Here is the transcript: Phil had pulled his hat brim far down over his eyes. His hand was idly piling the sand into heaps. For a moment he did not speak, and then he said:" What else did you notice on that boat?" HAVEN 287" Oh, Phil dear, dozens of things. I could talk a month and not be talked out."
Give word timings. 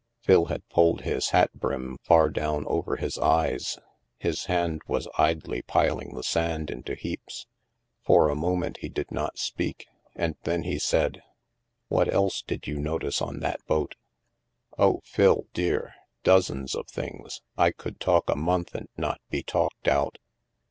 Phil 0.23 0.45
had 0.45 0.67
pulled 0.67 1.01
his 1.01 1.29
hat 1.29 1.53
brim 1.53 1.95
far 2.01 2.27
down 2.31 2.65
over 2.65 2.95
his 2.95 3.19
eyes. 3.19 3.77
His 4.17 4.45
hand 4.45 4.81
was 4.87 5.07
idly 5.19 5.61
piling 5.61 6.15
the 6.15 6.23
sand 6.23 6.71
into 6.71 6.95
heaps. 6.95 7.45
For 8.01 8.27
a 8.27 8.33
moment 8.35 8.77
he 8.77 8.89
did 8.89 9.11
not 9.11 9.37
speak, 9.37 9.85
and 10.15 10.37
then 10.41 10.63
he 10.63 10.79
said:" 10.79 11.21
What 11.89 12.11
else 12.11 12.41
did 12.41 12.65
you 12.65 12.79
notice 12.79 13.21
on 13.21 13.41
that 13.41 13.63
boat?" 13.67 13.93
HAVEN 14.71 14.77
287" 14.77 14.89
Oh, 14.89 15.01
Phil 15.05 15.47
dear, 15.53 15.93
dozens 16.23 16.73
of 16.73 16.87
things. 16.87 17.41
I 17.55 17.69
could 17.69 17.99
talk 17.99 18.27
a 18.27 18.35
month 18.35 18.73
and 18.73 18.89
not 18.97 19.21
be 19.29 19.43
talked 19.43 19.87
out." 19.87 20.17